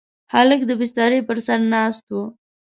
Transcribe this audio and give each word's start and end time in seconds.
هلک 0.33 0.61
د 0.67 0.71
بسترې 0.79 1.19
پر 1.27 1.37
سر 1.45 1.59
ناست 1.73 2.05
و. 2.11 2.15